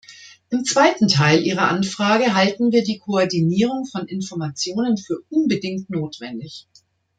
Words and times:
Im 0.49 0.63
zweiten 0.65 1.07
Teil 1.07 1.43
Ihrer 1.43 1.67
Anfrage 1.69 2.33
halten 2.33 2.71
wir 2.71 2.83
die 2.83 2.97
Koordinierung 2.97 3.85
von 3.85 4.07
Informationen 4.07 4.97
für 4.97 5.19
unbedingt 5.29 5.91
notwendig. 5.91 6.67